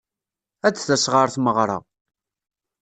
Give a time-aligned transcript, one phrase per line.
[0.67, 1.77] Ad d-tas ɣer tmeɣra.